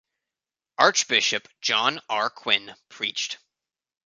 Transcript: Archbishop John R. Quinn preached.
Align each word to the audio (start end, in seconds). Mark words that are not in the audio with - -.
Archbishop 0.79 1.47
John 1.61 2.01
R. 2.09 2.31
Quinn 2.31 2.73
preached. 2.89 3.37